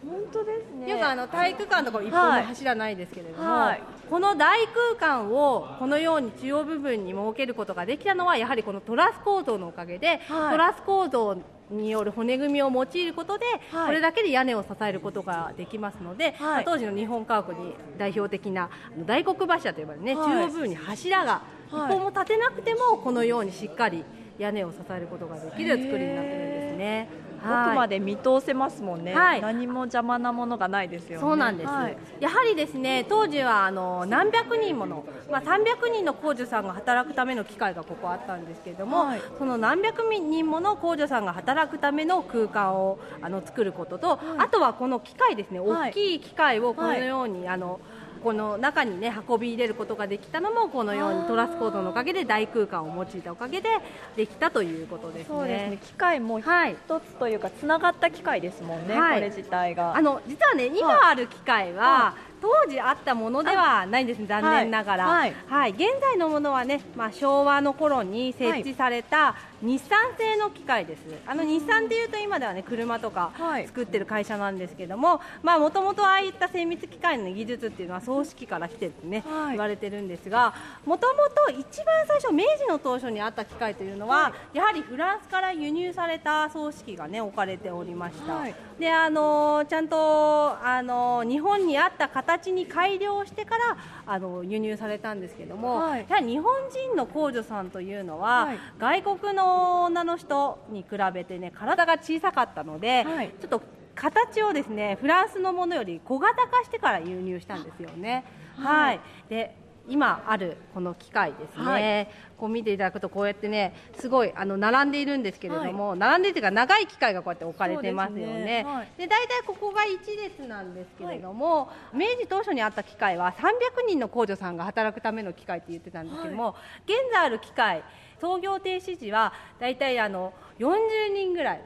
[0.06, 0.90] 本当ですね。
[0.90, 3.82] よくあの体育館のところ一本も柱ないですけれども、はい。
[4.10, 10.52] この大空間をこのように中央部分に設けることができたのはやはりこのトラス構造のおかげで、はい。
[10.52, 11.38] トラス構造
[11.72, 13.86] による骨組みを用いることで、はい。
[13.88, 16.36] これだけで屋根を支えることができますので、
[16.66, 18.70] 当時の日本家屋に代表的な
[19.06, 20.28] 大黒柱と呼ばれるね、はい。
[20.28, 21.92] 中央部分に柱が一はい。
[21.94, 24.04] 本も立てなくてもこのようにしっかり
[24.38, 27.10] 屋根を支えることができる作りになってるんですね。
[27.44, 29.42] 奥まで見通せますもんね、はい。
[29.42, 31.22] 何も邪魔なものがないですよね。
[31.22, 31.98] そうなんです、はい。
[32.20, 39.22] やはりですね当時はあの何百人もの、まあ、300人の工女さんが働くための機会がここあったんですけれども、はい。
[39.38, 45.92] その何百人もの工女さんが働くための空間をあの作ることと、あとはこの機械ですねはい。
[45.92, 47.80] 大きい機械をこのように、あの
[48.24, 53.70] この中にね運び入れることができたのもこのようにトラスコードのおかげで大空間を用いたおかげで
[54.16, 55.26] できたということですね。
[55.28, 55.78] そうですね。
[55.84, 59.16] 機械も一はいつというかつながった機械ですもんね、はい。
[59.16, 59.96] これ自体が。
[59.96, 65.14] あの実はね、今ある機械は、当時あったものではないんです、残念ながら、は
[65.48, 65.72] はい。
[65.72, 65.74] い。
[65.74, 73.68] 現在のものはね、まあ、昭和の頃に設置された日産製の機械です、あの日産でいうと今ではね車とかはい。
[73.68, 79.50] 作ってる会社なんですけども、もともとああいった精密機械の技術っていうのは葬式から来てるってね、はい。
[79.52, 80.54] 言われてるんですが、
[80.86, 88.34] もともと一番最初、明治の当初にあった機械というのは、やはりフランスから輸入された葬式がね置かれておりました。
[88.34, 88.56] はい。
[88.78, 96.06] であのちゃんとあの日本にあった形に改良してからあの輸入されたんですけども、はい。
[96.08, 98.60] やはり日本人の工女さんというのは、はい。
[98.80, 103.34] 外国の女の人に比べてね体が小さかったので、はい。
[103.40, 103.62] ちょっと
[103.96, 108.24] 形をですねフランスのものより小型化してから輸入したんですよね。
[108.58, 109.56] はい、で
[109.88, 112.08] 今あるこの機械ですね、はい。
[112.38, 118.66] こう見ていただくとこうやってねすごいあの並んでいるんですけれども、並んでいるというか長い機械がこうやって置かれてますよそうですね。
[118.98, 127.84] 大体ここが1列なんですけれども、明治当初にあった機械は300人の工女さんが働くための機械って言ってたんですけども、現在ある機械
[128.22, 131.62] 創業停止時は大体あの40人ぐらい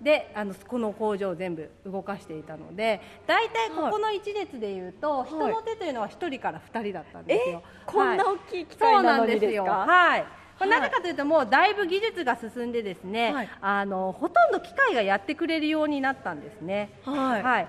[0.00, 7.62] であのこの工場を全部動かしていたので大体ここの1列でいうと、人の手というのは1人から2人だったんですよ。
[7.86, 9.72] こんなはい大きい機械なのにですか？
[9.72, 10.26] はい。
[10.60, 13.48] なぜかというともうだいぶ技術が進んでですね、はい。
[13.60, 16.90] あのほとんど機械がやってくれるようになったんですね。
[17.04, 17.42] はい。
[17.42, 17.68] はい。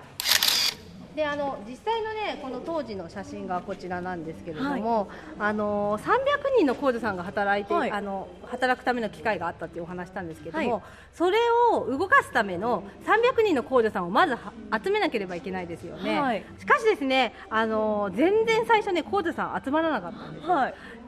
[1.18, 6.14] であの実際のねこの当時の写真がこちらなんですけれども、あの300
[6.58, 7.90] 人の工女さんが働いて、はい。
[7.90, 10.82] あの働くための機会があったっていうお話したんですけども、はい。
[11.12, 11.38] それ
[11.72, 16.20] を動かすための300人の工女さんをまずは集めなければいけないですよね。
[16.20, 16.44] はい。
[16.56, 20.46] しかしですねあの全然最初ね工女さん集まらなかったんです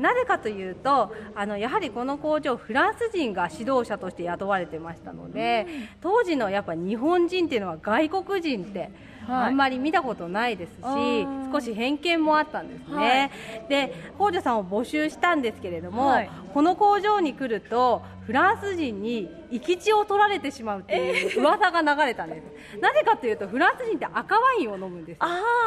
[0.02, 5.68] なぜかというとあのやはりこの工場フランス人が指導者として雇われてましたので、
[6.00, 8.90] 当時のやっぱ日本人っていうのは外国人って
[9.26, 9.46] はい。
[9.46, 13.68] あんまり見たことないですし、少し偏見もあったんですね、はい。
[13.68, 16.30] で工場さんを募集したんですけれども、はい。
[16.52, 25.18] この工場に来るとフランス人に生き血を取られてしまうっていう噂が流れたんです、なぜかというとフランス人って赤ワインを飲むんです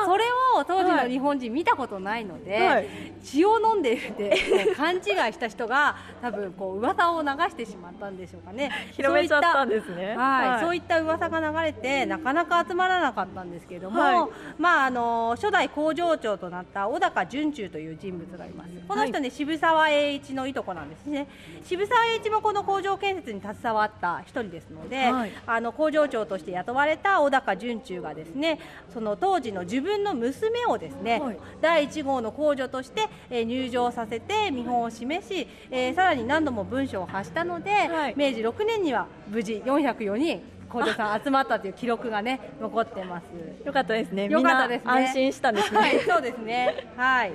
[0.05, 0.23] それ
[0.57, 2.87] を当時はいの日本人見たことないので、はい。
[3.23, 5.01] 血を飲んでいるって勘違い
[5.33, 8.71] した人が多分こう噂を流してしまったんでしょうかね。
[8.91, 9.95] 広めちゃったんですね。
[9.95, 14.29] そういったはいはい、そういった噂が流れてなかなか集まらなかったんですけれども、はい。
[14.57, 18.69] まああの初代工場長となった小高純中という人物がいます。
[18.87, 21.27] この人ね、渋沢栄一のいとこなんですね。
[21.63, 28.59] 渋沢栄一もこの工場建設に携わった一人ですので、はいあの工場長として雇われた小高純中がですね
[28.93, 40.41] その当時の自分の娘をですね、はい第1号の工女として、えー入場させて見本を示し、えーさらに何度も文書を発したので、はい明治6年には無事404人
[40.73, 43.23] 工女さん集まったという記録がね 残ってます。
[43.65, 44.91] よかったですねよかったですね。
[44.91, 46.87] みんな安心したんですね、はい、そうですね。
[46.97, 47.31] はい。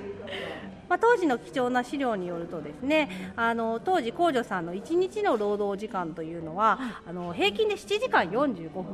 [0.89, 8.85] まあ、当時の貴重な資料によるとですねあの当時工女さんの1日の労働時間というのはあの平均で7時間45分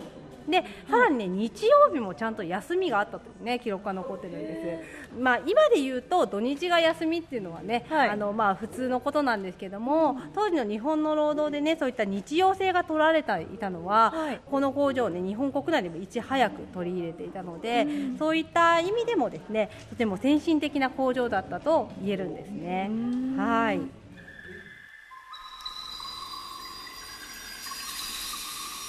[0.49, 4.83] でさらにね日曜日もちゃんと休みがあったというね記録が残ってるんで
[5.15, 5.19] す。
[5.19, 8.09] まあ今で言うと土日が休みっていうのはね、はい。
[8.11, 14.41] あのまあ普通のことなんですけども当時の日本の労働でねそういった日曜制が取られていたのは、はい。
[14.51, 17.87] この工場をね日本国内でもいち早く取り入れていたので、
[18.19, 22.91] そういった意味でもですねとても先進的な工場だったと言えるんですね。
[23.39, 23.81] はい。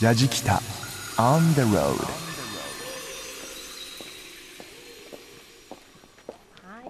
[0.01, 0.61] やじきた
[1.17, 1.95] On the road.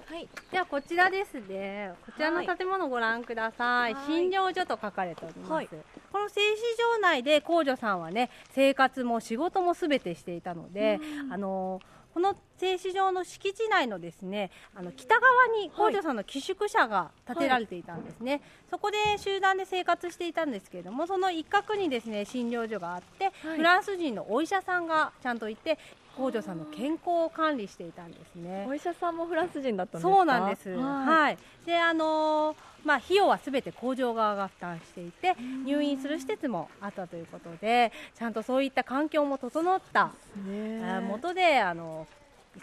[0.08, 0.28] はい。
[0.52, 1.94] ではこちらですね。
[2.04, 4.06] こちらの建物をご覧ください、はい。
[4.08, 5.68] 診療所と書かれております、はい。
[5.68, 6.62] この製糸
[6.96, 11.00] 場内で工女さんはね生活も仕事もすべてしていたので、
[11.32, 11.80] あの
[12.16, 23.58] この製糸場の敷地内のですねあの北側に工女さんの寄宿舎が建てられていたんですね、そこで集団で生活していたんですけれどもその一角にですね診療所があって、はい。
[23.58, 25.78] フランス人のお医者さんがちゃんといて
[26.16, 28.66] 工女さんの健康を管理していたんですね。
[28.68, 30.16] お医者さんもフランス人だったんですか？
[30.16, 30.70] そうなんです。
[30.70, 31.06] はい。
[31.06, 31.38] はい。
[31.66, 40.80] で、あのーまあ費用はすべて工場側が負担していて、入院する施設もあったということで、ちゃんとそういった環境も整った、ね。
[40.84, 42.08] あー元であの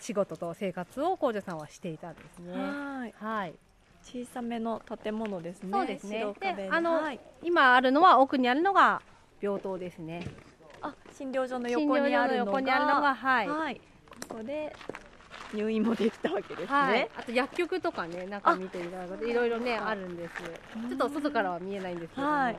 [0.01, 2.53] 仕事と生活を工場さんはしていたんですね。
[2.55, 3.15] はい。
[3.19, 3.55] はい。
[4.03, 5.69] 小さめの建物ですね。
[5.73, 6.25] そうですね。
[6.41, 7.21] で、あの、はい。
[7.43, 9.03] 今あるのは奥にあるのが
[9.41, 10.29] 病棟ですね。
[11.23, 12.67] あ診療所の診横にあるのがの
[13.01, 13.49] がはい。
[13.49, 13.81] はい、
[14.29, 14.75] ここで
[15.55, 16.67] 入院もできたわけですね。
[16.67, 20.35] はい、あと薬局とかね、中見ていただくといろいろねあるんです。
[20.89, 22.33] ちょっと外からは見えないんですけども。
[22.33, 22.57] はい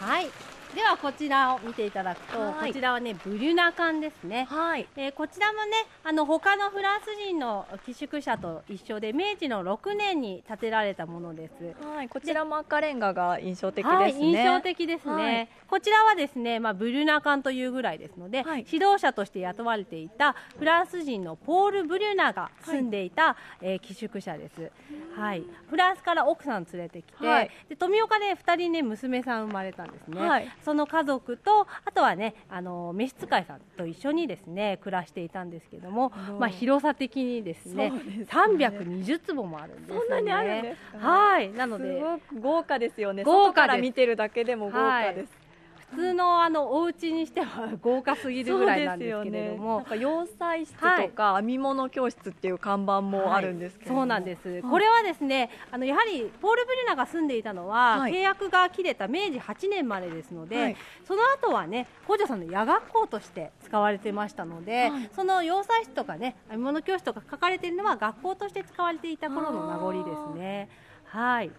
[0.00, 0.28] はい。
[0.76, 2.68] ではこちらを見ていただくと、はい。
[2.68, 4.46] こちらはねブリュナ缶ですね。
[4.50, 4.86] はい。
[4.94, 5.72] えーこちらもね
[6.04, 11.54] あの他のフランス人の寄宿舎と一緒で明治の6年に建てられたものです。
[11.82, 13.96] はい、こちらも赤レンガが印象的ですね。
[13.96, 15.48] はい、印象的ですね、はい。
[15.66, 18.66] こちらはですね、まあ、ブリュナカンというぐらいですので、はい。
[18.70, 24.70] 指導者として雇われていたフランス人のポール・ブリュナが住んでいた、えー寄宿舎です、
[25.16, 27.50] はい、フランスから奥さん連れてきて、はい。
[27.70, 38.26] で富岡で2人ね娘さん生まれたんですね、はいその家族とあとはねあの召使いさんと一緒にですね暮らしていたんですけども、まあ、広さ的にですねですね。
[38.28, 40.00] 320坪もあるんですよね。
[40.00, 41.08] そんなにあるんですか？
[41.08, 41.52] はい。
[41.52, 43.22] なのですごく豪華ですよね。
[43.22, 45.45] 豪華から見てるだけでも豪華です。
[45.90, 58.12] 普通のあのお家にしては豪華すぎるぐらいなんですけれども、なんか洋裁室とか編み物教室っていう看板もあるんですけれども、そうなんです、これはですねあのやはりポール・ブリュナが住んでいたのは、はい。
[58.12, 60.76] 契約が切れた明治8年までですので、はい。
[61.06, 65.10] その後はね工女さんの夜学校として使われてましたので、はい。
[65.14, 70.68] その洋裁室とかね編み物教室とか書かれているのは学校として使われていた頃の名残ですね。
[71.04, 71.50] はい。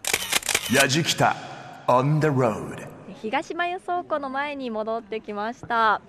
[0.74, 1.34] やじきた
[1.86, 6.00] On the road 東間輸送庫の前に戻ってきました。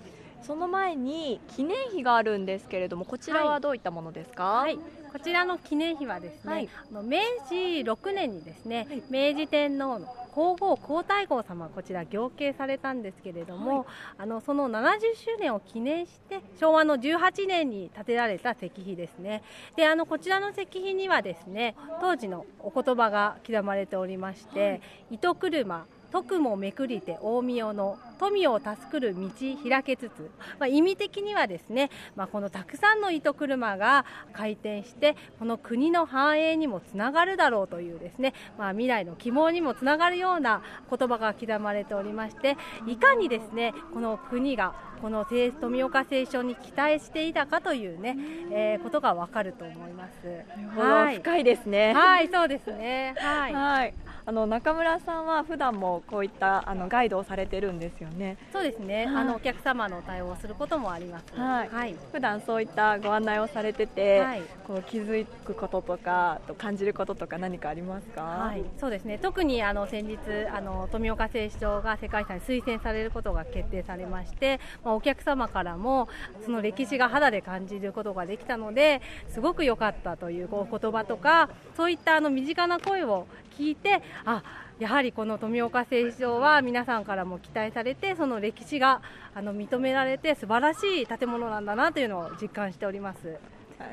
[0.42, 4.44] その前に記念碑があるんですけれども、こちらはどういったものですか？
[4.44, 4.78] はい、
[5.12, 6.68] こちらの記念碑はですね、はい。
[6.92, 7.18] 明
[7.48, 9.02] 治6年にですね、はい。
[9.34, 13.84] 明治天皇の皇后皇太后様こちら行継されたんですけれども、
[14.16, 19.42] あのその70周年を記念して昭和の18年に建てられた石碑ですね。
[19.76, 29.30] であのこちらの石碑にはですね当時のお言葉が刻まれておりまして「糸車徳もめくりて大名の富を助くる道
[29.68, 48.16] 開けつつ、まあ、意味的にはですね、まあ、このたくさんの糸車が回転してこの国の繁栄にもつながるだろうというですね、まあ、未来の希望にもつながるような言葉が刻まれておりましていかにですねこの国がこの聖富岡聖書に期待していたかというね、
[48.52, 50.78] えーことがわかると思います。
[50.78, 51.92] はい深いですね。
[51.94, 53.14] はい、そうですね。
[53.18, 53.52] はい。
[53.54, 53.94] はい、
[54.30, 58.36] あの中村さんは普段もこういったあのガイドをされてるんですよね。
[58.52, 59.06] そうですね。
[59.06, 61.34] はいあのお客様の対応をすることもあります。
[61.34, 61.96] はいはい。
[62.12, 68.22] 普段そういったご案内をされてて、はいこう気づくこととか、あと感じることとか何かありますか？
[68.22, 69.18] はい、そうですね。
[69.18, 70.16] 特にあの先日
[70.54, 76.08] あの富岡製糸場が世界遺産に推薦されることが決定されまして、まあ、お客様からも
[76.44, 83.26] その歴史が肌で感じることができたので、すごく良かったというお言葉とか、そういったあの身近な声を
[83.60, 84.42] 聞いて、あ。
[84.80, 89.02] やはりこの富岡製糸場は皆さんからも期待されてその歴史が
[89.34, 93.38] あの認められて素晴らしい建物なんだなというのを実感しております。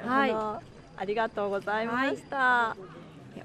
[0.06, 0.64] はいはい、
[0.96, 2.78] ありがとうございました。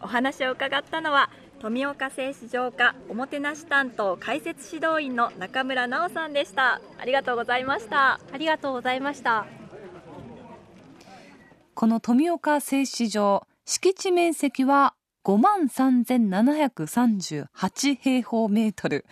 [0.00, 1.30] お話を伺ったのは
[1.60, 6.80] 富岡製糸場課おもてなし担当解説指導員の中村直さんでした。
[6.96, 8.20] ありがとうございました。
[8.32, 9.46] ありがとうございました。
[11.74, 19.04] この富岡製糸場敷地面積は5万3738平方メートル。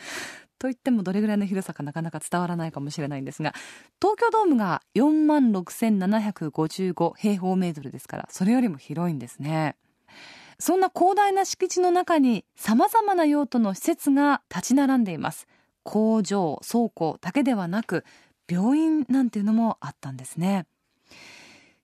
[0.58, 3.54] といってもどれぐらいの広さかなかなか伝わらないかもしれないんですが
[3.98, 9.76] 東京ドームが4万6755平方メートルですからそれよりも広いんですね。
[10.58, 15.48] そんな広大な敷地の中に様々な用途の施設が立ち並んでいます。
[15.82, 18.04] 工場倉庫だけではなく
[18.46, 20.66] 病院なんていうのもあったんですね。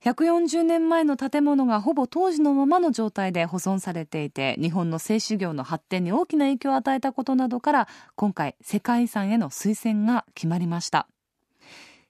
[0.07, 11.09] 140年前の建物がほぼ当時のままの状態で保存されていて日本の製紙業の発展に大きな影響を与えたことなどから今回世界遺産への推薦が決まりました。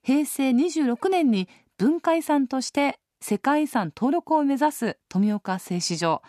[0.02, 6.20] 平成26年に文化遺産として世界遺産登録を目指す富岡製糸場。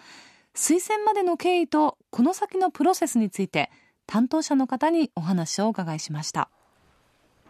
[0.55, 3.69] 推薦までの経緯とこの先のプロセスについて
[4.05, 6.49] 担当者の方にお話をお伺いしました。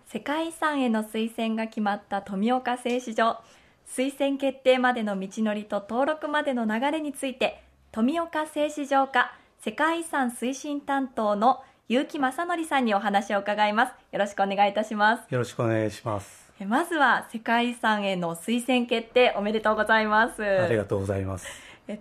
[0.08, 3.44] 世界遺産への推薦が決まった富岡製糸場。
[3.90, 13.94] 推薦決定までの道のりと登録までの流れについて富岡製糸場課世界遺産推進担当の結城正則さんにお話を伺います。
[14.12, 15.34] よろしくお願いいたします。
[15.34, 16.52] よろしくお願いします。
[16.66, 20.44] まずは世界遺産への推薦決定おめでとうございます。
[20.44, 21.48] ありがとうございます。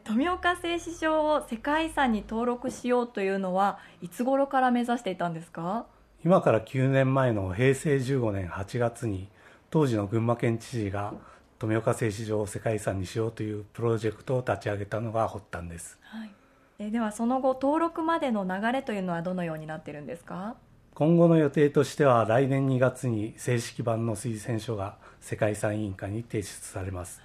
[0.02, 5.86] 富岡製糸場を世界遺産に登録しようというのはいつ頃から目指していたんですか？
[6.24, 9.28] 今から9年前の平成15年8月に
[9.70, 11.14] 当時の群馬県知事が
[11.58, 16.30] 富岡製糸場を世界遺産にしようというプロジェクトを立ち上げたのが発端です、はい、
[16.78, 20.56] えではその後登録までの流れというのはどのようになっているんですか？
[20.94, 27.20] 今後の予定としては来年2月に正式版の推薦書が世界遺産委員会に提出されます。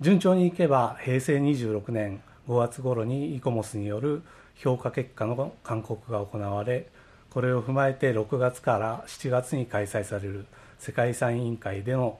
[0.00, 4.22] 順調にいけば平成26年5月頃にイコモスによる
[4.54, 6.86] 評価結果の勧告が行われ
[7.30, 10.46] これを踏まえて6月から7月に開催される
[10.78, 12.18] 世界遺産委員会での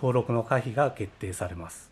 [0.00, 1.90] 登録の可否が決定されます、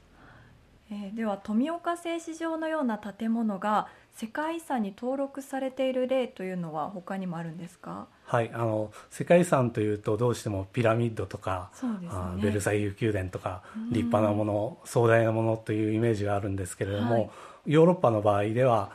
[0.91, 8.07] えー、では富岡製糸場のような建物が世界遺産に登録されている例というのは他にもあるんですか？
[8.25, 17.31] はいあの世界遺産というとどうしてもピラミッドとか、ね、ベルサイユ宮殿とか立派なもの壮大なものというイメージがあるんですけれども、はい、
[17.67, 18.91] ヨーロッパの場合では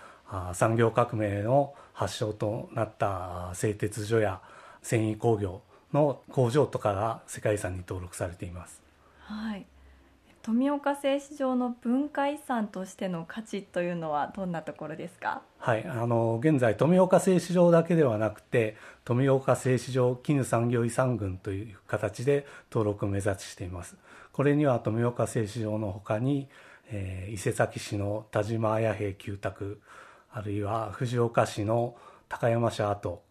[0.54, 4.42] 産業革命の発祥となった製鉄所や
[4.82, 5.62] 繊維工業
[5.94, 8.83] の工場とかが世界遺産に登録されています
[9.26, 9.66] はい、
[10.42, 15.42] 富岡製糸場の文化遺産としての価値というのはどんなところですか？
[15.60, 23.98] はい、あの現在富岡製糸場だけではなくて富岡製糸場絹産業遺産群という形で登録を目指しています。
[24.32, 26.50] これには富岡製糸場のほかに、
[26.90, 29.80] えー、伊勢崎市の田島綾平旧宅
[30.32, 31.96] あるいは藤岡市の
[32.28, 33.22] 高山市跡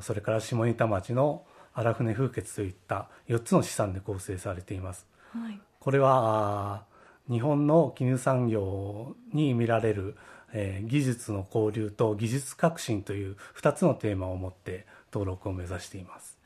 [0.00, 1.44] それから下仁田町の
[1.74, 6.84] 荒船風穴といった4つの資産で構成されていますはい、これは
[7.30, 10.16] 日本の絹産業に見られる、
[10.52, 16.38] えー、技術の交流と技術革新という2つのテーマを持って登録を目指しています。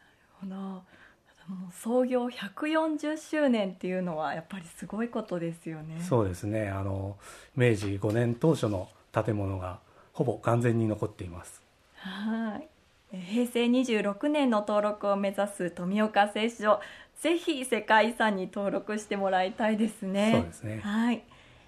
[0.42, 0.82] なるほど
[1.72, 6.00] 創業140周年っていうのはやっぱりすごいことですよね。
[6.00, 6.68] そうですね。
[6.68, 7.16] あの
[7.54, 9.78] 明治5年当初の建物が
[10.12, 11.62] ほぼ完全に残っています。
[11.94, 12.68] はい。
[13.12, 16.80] 平成26年の登録を目指す富岡製糸場
[17.20, 20.32] ぜひ世界遺産に登録してもらいたいですね。
[20.34, 20.80] そうですね。
[20.82, 21.22] はい。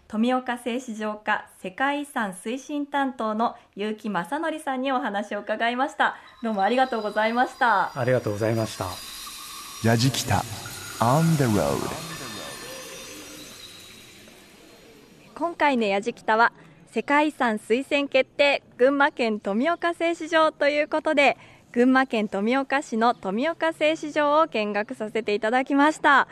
[0.06, 6.16] 富岡製糸場課世界遺産推進担当の結城正則さんにお話を伺いました。
[6.42, 7.98] どうもありがとうございました。
[7.98, 8.86] ありがとうございました。
[9.88, 10.42] やじきた
[10.98, 11.76] On the road
[15.36, 16.52] 今回のやじきたは
[16.90, 21.36] 世界遺産推薦決定群馬県富岡製糸場ということで
[21.78, 26.26] 群馬県富岡市の富岡製糸場を見学させていただきました。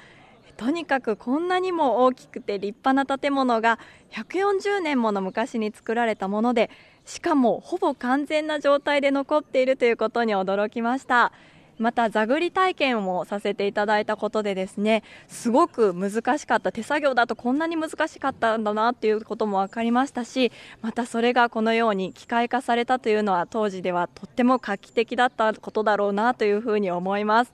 [0.56, 3.78] とにかくこんなにも大きくて立派な建物が
[4.10, 6.68] 140年もの昔に作られたもので
[7.04, 11.30] しかもほぼ完全な状態で残っているということに驚きました。
[11.78, 20.52] また座繰り体験もさせていただいたことでですねすごく難しかった手作業だとこんなに難しかったんだなっていうことも分かりましたし
[20.82, 27.52] またそれがこのように機械化されたというのは当時ではとっても画期的だったことだろうなというふうに思います。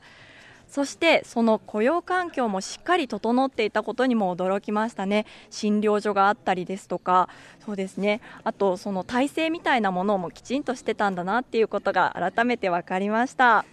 [0.73, 5.27] そしてその雇用環境もしっかり整っていたことにも驚きましたね。
[5.51, 7.29] 診療所があったりですとか
[7.67, 8.23] そうですね。
[8.43, 13.67] あとその体制みたいなものもきちんとしてたんだなっていうことが改めて分かりました。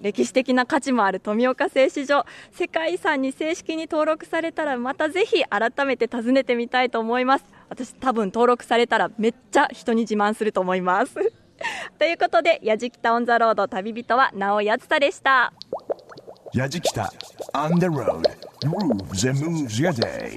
[0.00, 2.24] 歴史的な価値もある富岡製糸場。
[2.52, 7.44] 世界遺産に正式に登録されたらまたぜひ改めて訪ねてみたいと思います。
[7.68, 11.14] 私多分登録されたらめっちゃ人に自慢すると思います。
[11.98, 15.52] ということでやじきたオンザロード旅人は直やつさでした。
[16.52, 17.12] やじきた
[17.52, 18.22] On the road.
[18.62, 20.36] Grooves and moves your day.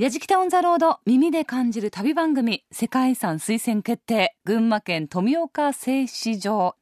[0.00, 6.74] やじきたオンザロード耳で感じる旅番組世界遺産推薦決定群馬県富岡製糸場。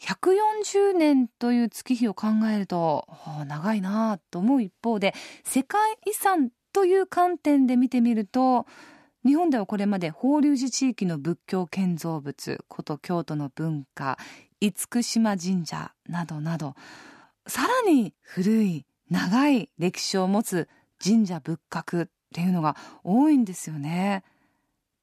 [0.00, 3.08] 140年という月日を考えると、
[3.48, 8.66] 長いなと思う一方で世界遺産という観点で見てみると
[9.26, 14.16] 日本ではこれまで法隆寺地域の仏教建造物古都京都の文化
[14.60, 16.76] 厳島神社などなど
[17.48, 20.68] さらに古い長い歴史を持つ
[21.02, 24.24] 神社仏閣っていうのが多いんですよね。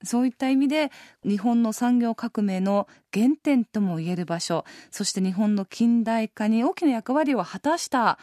[0.04, 0.92] そういった意味で
[1.24, 8.18] 日本の産業革命の原点ともいえる場所そして日本の近代化に大きな役割を果たした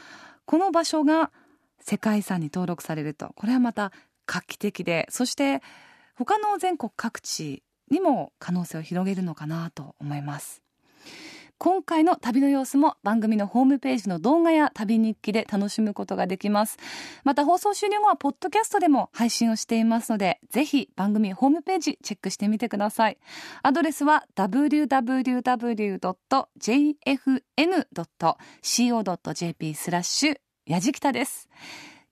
[0.44, 1.30] この場所が
[1.80, 3.92] 世界遺産に登録されるとこれはまた
[4.26, 5.62] 画期的でそして
[6.16, 10.62] 他の全国各地にも可能性を広げるのかなと思います
[11.59, 16.78] 今回の旅の様子も番組のホームページの動画や旅日記で楽しむことができます。
[17.24, 23.18] また放送終了後はポッドキャストでも配信をしていますので、ぜひ番組ホームページチェックしてみてください。
[23.64, 24.94] アドレスは www.jfn.co.jp
[29.74, 31.48] スラッシュやじきたです。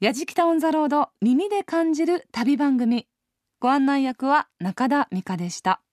[0.01, 3.07] やじきたオンザロード耳で感じる旅番組。
[3.61, 5.86] ご案内役は中田美香でした。